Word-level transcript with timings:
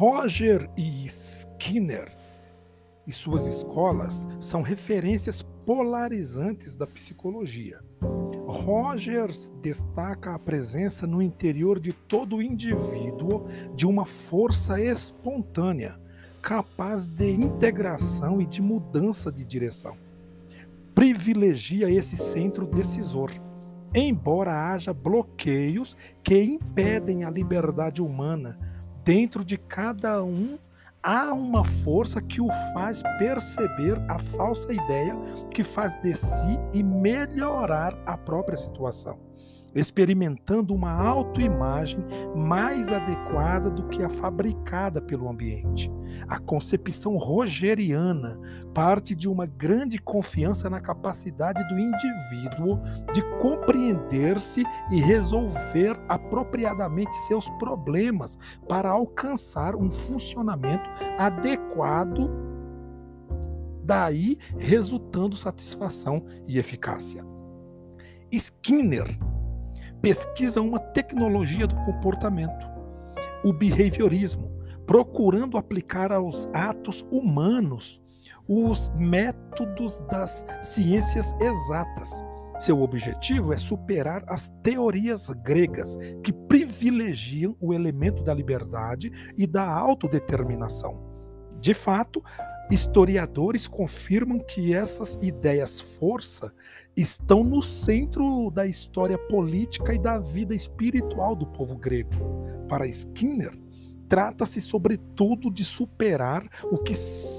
Roger 0.00 0.66
e 0.78 1.04
Skinner 1.04 2.08
e 3.06 3.12
suas 3.12 3.46
escolas 3.46 4.26
são 4.40 4.62
referências 4.62 5.42
polarizantes 5.66 6.74
da 6.74 6.86
psicologia. 6.86 7.80
Rogers 8.46 9.52
destaca 9.60 10.34
a 10.34 10.38
presença 10.38 11.06
no 11.06 11.20
interior 11.20 11.78
de 11.78 11.92
todo 11.92 12.40
indivíduo 12.40 13.46
de 13.76 13.86
uma 13.86 14.06
força 14.06 14.80
espontânea, 14.80 16.00
capaz 16.40 17.06
de 17.06 17.32
integração 17.32 18.40
e 18.40 18.46
de 18.46 18.62
mudança 18.62 19.30
de 19.30 19.44
direção. 19.44 19.98
Privilegia 20.94 21.90
esse 21.90 22.16
centro 22.16 22.66
decisor, 22.66 23.30
embora 23.94 24.72
haja 24.72 24.94
bloqueios 24.94 25.94
que 26.22 26.42
impedem 26.42 27.22
a 27.22 27.28
liberdade 27.28 28.00
humana 28.00 28.69
dentro 29.04 29.44
de 29.44 29.56
cada 29.56 30.22
um 30.22 30.58
há 31.02 31.32
uma 31.32 31.64
força 31.64 32.20
que 32.20 32.40
o 32.40 32.48
faz 32.74 33.02
perceber 33.18 33.98
a 34.08 34.18
falsa 34.18 34.72
ideia 34.72 35.16
que 35.52 35.64
faz 35.64 35.96
de 36.02 36.14
si 36.14 36.58
e 36.72 36.82
melhorar 36.82 37.96
a 38.06 38.16
própria 38.16 38.58
situação, 38.58 39.18
experimentando 39.74 40.74
uma 40.74 40.92
autoimagem 40.92 42.04
mais 42.34 42.92
adequada 42.92 43.70
do 43.70 43.88
que 43.88 44.02
a 44.02 44.08
fabricada 44.08 45.00
pelo 45.00 45.28
ambiente. 45.28 45.90
A 46.28 46.38
concepção 46.38 47.16
rogeriana 47.16 48.38
parte 48.74 49.14
de 49.14 49.28
uma 49.28 49.46
grande 49.46 49.98
confiança 49.98 50.68
na 50.68 50.80
capacidade 50.80 51.62
do 51.68 51.78
indivíduo 51.78 52.80
de 53.12 53.22
compreender-se 53.40 54.64
e 54.90 55.00
resolver 55.00 55.98
apropriadamente 56.08 57.14
seus 57.26 57.48
problemas 57.50 58.38
para 58.68 58.90
alcançar 58.90 59.76
um 59.76 59.90
funcionamento 59.90 60.88
adequado, 61.18 62.30
daí 63.84 64.38
resultando 64.58 65.36
satisfação 65.36 66.24
e 66.46 66.58
eficácia. 66.58 67.24
Skinner 68.32 69.18
pesquisa 70.00 70.60
uma 70.60 70.78
tecnologia 70.78 71.66
do 71.66 71.76
comportamento, 71.84 72.66
o 73.44 73.52
behaviorismo, 73.52 74.50
procurando 74.86 75.56
aplicar 75.56 76.10
aos 76.10 76.48
atos 76.52 77.06
humanos 77.10 78.00
os 78.48 78.88
métodos 78.96 80.00
das 80.10 80.44
ciências 80.62 81.32
exatas. 81.40 82.24
Seu 82.58 82.82
objetivo 82.82 83.52
é 83.52 83.56
superar 83.56 84.22
as 84.26 84.50
teorias 84.62 85.30
gregas 85.44 85.96
que 86.22 86.32
privilegiam 86.32 87.56
o 87.60 87.72
elemento 87.72 88.22
da 88.22 88.34
liberdade 88.34 89.10
e 89.36 89.46
da 89.46 89.66
autodeterminação. 89.66 91.09
De 91.60 91.74
fato, 91.74 92.22
historiadores 92.70 93.66
confirmam 93.66 94.38
que 94.38 94.72
essas 94.74 95.18
ideias-força 95.20 96.52
estão 96.96 97.44
no 97.44 97.60
centro 97.60 98.50
da 98.50 98.66
história 98.66 99.18
política 99.18 99.92
e 99.92 99.98
da 99.98 100.18
vida 100.18 100.54
espiritual 100.54 101.36
do 101.36 101.46
povo 101.46 101.76
grego. 101.76 102.10
Para 102.68 102.86
Skinner, 102.86 103.52
trata-se, 104.10 104.60
sobretudo, 104.60 105.48
de 105.48 105.64
superar 105.64 106.44
o 106.64 106.76
que 106.76 106.94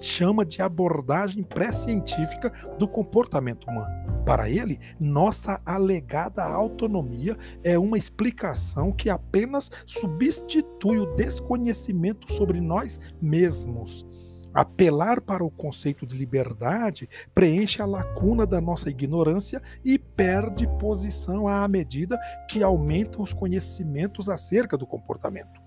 chama 0.00 0.46
de 0.46 0.62
abordagem 0.62 1.42
pré-científica 1.42 2.52
do 2.78 2.86
comportamento 2.86 3.68
humano. 3.68 3.92
Para 4.24 4.48
ele, 4.48 4.78
nossa 5.00 5.60
alegada 5.66 6.44
autonomia 6.44 7.36
é 7.64 7.76
uma 7.76 7.98
explicação 7.98 8.92
que 8.92 9.10
apenas 9.10 9.72
substitui 9.84 11.00
o 11.00 11.16
desconhecimento 11.16 12.32
sobre 12.32 12.60
nós 12.60 13.00
mesmos. 13.20 14.06
Apelar 14.54 15.20
para 15.20 15.42
o 15.42 15.50
conceito 15.50 16.06
de 16.06 16.16
liberdade 16.16 17.08
preenche 17.34 17.82
a 17.82 17.86
lacuna 17.86 18.46
da 18.46 18.60
nossa 18.60 18.88
ignorância 18.88 19.60
e 19.84 19.98
perde 19.98 20.68
posição 20.78 21.48
à 21.48 21.66
medida 21.66 22.20
que 22.48 22.62
aumentam 22.62 23.22
os 23.22 23.32
conhecimentos 23.32 24.28
acerca 24.28 24.76
do 24.76 24.86
comportamento. 24.86 25.61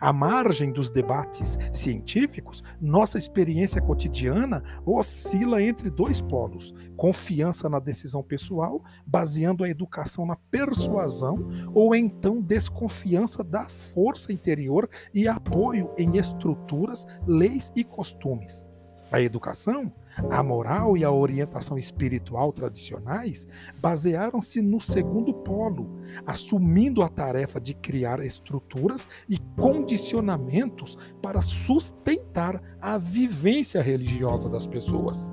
À 0.00 0.12
margem 0.12 0.72
dos 0.72 0.90
debates 0.90 1.58
científicos, 1.72 2.62
nossa 2.80 3.18
experiência 3.18 3.80
cotidiana 3.80 4.62
oscila 4.84 5.62
entre 5.62 5.90
dois 5.90 6.20
polos: 6.20 6.74
confiança 6.96 7.68
na 7.68 7.78
decisão 7.78 8.22
pessoal, 8.22 8.82
baseando 9.06 9.64
a 9.64 9.68
educação 9.68 10.26
na 10.26 10.36
persuasão, 10.36 11.48
ou 11.74 11.94
então 11.94 12.40
desconfiança 12.40 13.42
da 13.42 13.68
força 13.68 14.32
interior 14.32 14.88
e 15.12 15.26
apoio 15.26 15.90
em 15.96 16.16
estruturas, 16.16 17.06
leis 17.26 17.72
e 17.74 17.84
costumes. 17.84 18.66
A 19.10 19.20
educação, 19.22 19.90
a 20.30 20.42
moral 20.42 20.96
e 20.96 21.04
a 21.04 21.10
orientação 21.10 21.78
espiritual 21.78 22.52
tradicionais 22.52 23.46
basearam-se 23.80 24.60
no 24.60 24.80
segundo 24.80 25.32
polo, 25.32 25.88
assumindo 26.26 27.02
a 27.02 27.08
tarefa 27.08 27.60
de 27.60 27.74
criar 27.74 28.20
estruturas 28.20 29.06
e 29.28 29.38
condicionamentos 29.56 30.98
para 31.22 31.40
sustentar 31.40 32.62
a 32.80 32.98
vivência 32.98 33.82
religiosa 33.82 34.48
das 34.48 34.66
pessoas. 34.66 35.32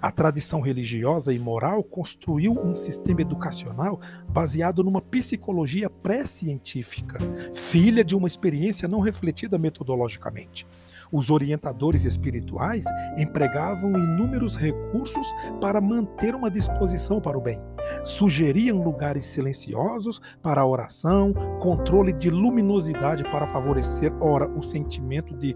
A 0.00 0.10
tradição 0.10 0.60
religiosa 0.60 1.32
e 1.32 1.38
moral 1.38 1.82
construiu 1.82 2.52
um 2.52 2.76
sistema 2.76 3.22
educacional 3.22 4.00
baseado 4.28 4.82
numa 4.82 5.00
psicologia 5.00 5.88
pré-científica, 5.88 7.18
filha 7.54 8.04
de 8.04 8.14
uma 8.14 8.28
experiência 8.28 8.88
não 8.88 9.00
refletida 9.00 9.58
metodologicamente. 9.58 10.66
Os 11.10 11.30
orientadores 11.30 12.04
espirituais 12.04 12.84
empregavam 13.16 13.92
inúmeros 13.92 14.56
recursos 14.56 15.26
para 15.60 15.80
manter 15.80 16.34
uma 16.34 16.50
disposição 16.50 17.20
para 17.20 17.38
o 17.38 17.40
bem. 17.40 17.58
Sugeriam 18.04 18.82
lugares 18.82 19.26
silenciosos 19.26 20.20
para 20.42 20.60
a 20.60 20.66
oração, 20.66 21.32
controle 21.60 22.12
de 22.12 22.30
luminosidade 22.30 23.24
para 23.24 23.46
favorecer, 23.46 24.12
ora, 24.20 24.48
o 24.48 24.62
sentimento 24.62 25.34
de 25.36 25.54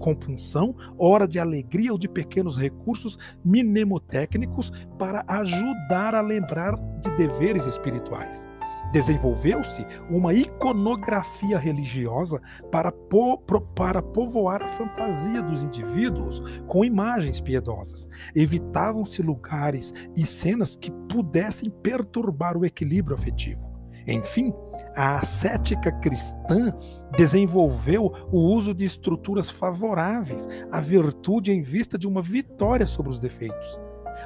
compunção, 0.00 0.74
ora 0.98 1.26
de 1.26 1.38
alegria 1.38 1.92
ou 1.92 1.98
de 1.98 2.08
pequenos 2.08 2.56
recursos 2.56 3.18
mnemotécnicos 3.44 4.72
para 4.98 5.24
ajudar 5.28 6.14
a 6.14 6.20
lembrar 6.20 6.76
de 7.00 7.10
deveres 7.16 7.66
espirituais. 7.66 8.48
Desenvolveu-se 8.92 9.86
uma 10.10 10.32
iconografia 10.32 11.58
religiosa 11.58 12.40
para, 12.70 12.90
po 12.90 13.38
para 13.74 14.00
povoar 14.00 14.62
a 14.62 14.68
fantasia 14.68 15.42
dos 15.42 15.62
indivíduos 15.62 16.42
com 16.66 16.84
imagens 16.84 17.40
piedosas. 17.40 18.08
Evitavam-se 18.34 19.22
lugares 19.22 19.92
e 20.16 20.24
cenas 20.24 20.76
que 20.76 20.90
pudessem 21.08 21.70
perturbar 21.70 22.56
o 22.56 22.64
equilíbrio 22.64 23.16
afetivo. 23.16 23.68
Enfim, 24.06 24.54
a 24.96 25.18
ascética 25.18 25.92
cristã 26.00 26.74
desenvolveu 27.16 28.10
o 28.32 28.38
uso 28.38 28.74
de 28.74 28.86
estruturas 28.86 29.50
favoráveis 29.50 30.48
à 30.72 30.80
virtude 30.80 31.52
em 31.52 31.60
vista 31.60 31.98
de 31.98 32.08
uma 32.08 32.22
vitória 32.22 32.86
sobre 32.86 33.10
os 33.10 33.18
defeitos. 33.18 33.78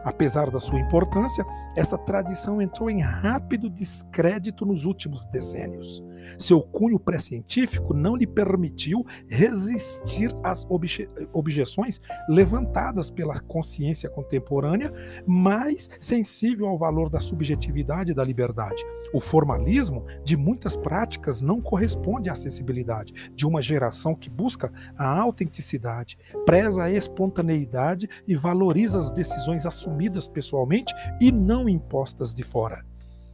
Apesar 0.04 0.50
da 0.50 0.60
sua 0.60 0.80
importância, 0.80 1.44
essa 1.76 1.97
tradição 1.97 2.60
entrou 2.60 2.91
em 2.91 3.00
rápido 3.00 3.70
descrédito 3.70 4.66
nos 4.66 4.84
últimos 4.84 5.25
decênios. 5.26 6.03
Seu 6.38 6.60
cunho 6.60 6.98
pré-científico 6.98 7.94
não 7.94 8.16
lhe 8.16 8.26
permitiu 8.26 9.04
resistir 9.28 10.31
às 10.42 10.66
obje 10.69 11.08
objeções 11.32 12.00
levantadas 12.28 13.10
pela 13.10 13.41
consciência 13.41 14.08
contemporânea, 14.08 14.92
mais 15.26 15.88
sensível 16.00 16.69
ao 16.69 16.78
valor 16.78 17.08
da 17.08 17.20
subjetividade 17.20 18.12
e 18.12 18.14
da 18.14 18.25
liberdade. 18.25 18.84
O 19.12 19.20
formalismo 19.20 20.06
de 20.25 20.37
muitas 20.37 20.75
práticas 20.75 21.43
não 21.43 21.61
corresponde 21.61 22.29
à 22.29 22.32
acessibilidade 22.32 23.31
de 23.35 23.47
uma 23.47 23.61
geração 23.61 24.14
que 24.14 24.31
busca 24.31 24.73
a 24.97 25.20
autenticidade, 25.20 26.19
preza 26.47 26.85
a 26.85 26.91
espontaneidade 26.91 28.09
e 28.26 28.35
valoriza 28.35 28.99
as 28.99 29.11
decisões 29.11 29.67
assumidas 29.67 30.26
pessoalmente 30.26 30.94
e 31.20 31.31
não 31.31 31.69
impostas 31.69 32.35
de 32.35 32.43
fora 32.43 32.85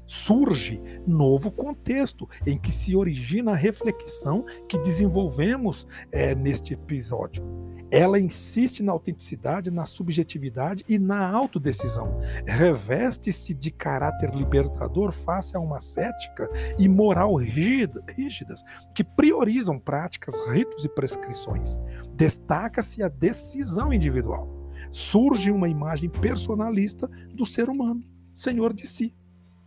surge 0.09 0.81
novo 1.07 1.53
contexto 1.53 2.29
em 2.47 2.59
que 2.59 2.73
se 2.73 2.97
origina 2.97 3.53
a 3.53 3.57
reflexão 3.57 4.45
que 4.67 4.79
desenvolvemos 4.79 5.87
é, 6.11 6.35
neste 6.35 6.73
episódio. 6.73 7.45
Ela 7.91 8.19
insiste 8.19 8.83
na 8.83 8.93
autenticidade, 8.93 9.71
na 9.71 9.87
subjetividade 9.87 10.85
e 10.89 10.99
na 10.99 11.31
autodecisão. 11.31 12.21
Reveste-se 12.47 13.55
de 13.55 13.71
caráter 13.71 14.35
libertador 14.35 15.13
face 15.13 15.57
a 15.57 15.61
uma 15.61 15.81
cética 15.81 16.51
e 16.79 16.87
moral 16.87 17.35
rígida, 17.37 18.03
rígidas 18.15 18.63
que 18.95 19.03
priorizam 19.03 19.79
práticas, 19.79 20.35
ritos 20.51 20.85
e 20.85 20.89
prescrições. 20.91 21.79
Destaca-se 22.15 23.03
a 23.03 23.09
decisão 23.09 23.93
individual. 23.93 24.49
Surge 24.91 25.51
uma 25.51 25.69
imagem 25.69 26.11
personalista 26.11 27.09
do 27.35 27.47
ser 27.47 27.71
humano, 27.71 28.03
senhor 28.35 28.75
de 28.75 28.87
si. 28.87 29.15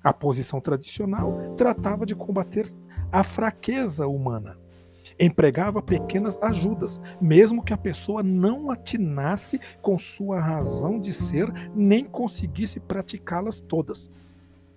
A 0.04 0.14
posição 0.14 0.60
tradicional 0.60 1.54
tratava 1.56 2.06
de 2.06 2.16
combater 2.16 2.68
a 3.12 3.24
fraqueza 3.24 4.08
humana 4.08 4.58
empregava 5.20 5.82
pequenas 5.82 6.38
ajudas, 6.42 7.00
mesmo 7.22 7.64
que 7.64 7.74
a 7.74 7.78
pessoa 7.78 8.24
não 8.24 8.72
atinasse 8.72 9.60
com 9.82 9.98
sua 9.98 10.40
razão 10.40 11.00
de 11.00 11.14
ser 11.14 11.52
nem 11.76 12.06
conseguisse 12.06 12.80
praticá-las 12.80 13.60
todas. 13.60 14.10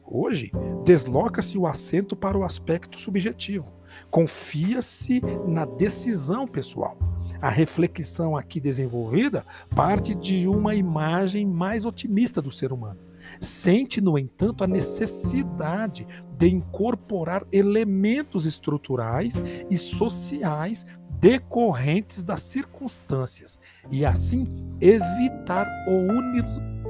Hoje, 0.07 0.53
desloca-se 0.85 1.57
o 1.57 1.67
acento 1.67 2.15
para 2.15 2.37
o 2.37 2.45
aspecto 2.45 3.01
subjetivo. 3.01 3.73
Confia-se 4.11 5.23
na 5.47 5.65
decisão 5.65 6.47
pessoal. 6.47 6.99
A 7.41 7.49
reflexão 7.49 8.37
aqui 8.37 8.61
desenvolvida 8.61 9.47
parte 9.75 10.15
de 10.15 10.47
uma 10.47 10.75
imagem 10.75 11.47
mais 11.47 11.87
otimista 11.87 12.43
do 12.43 12.53
ser 12.53 12.73
humano. 12.73 12.99
Sente, 13.41 14.01
no 14.01 14.19
entanto, 14.19 14.65
a 14.65 14.67
necessidade 14.67 16.07
de 16.39 16.49
incorporar 16.49 17.47
elementos 17.53 18.47
estruturais 18.47 19.43
e 19.71 19.77
sociais 19.77 20.87
decorrentes 21.21 22.23
das 22.23 22.43
circunstâncias 22.43 23.59
e 23.91 24.05
assim 24.05 24.47
evitar 24.81 25.67
o 25.89 25.93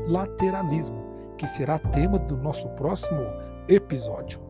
unilateralismo 0.02 1.04
que 1.38 1.46
será 1.46 1.78
tema 1.78 2.18
do 2.18 2.36
nosso 2.36 2.68
próximo 2.70 3.22
episódio. 3.68 4.43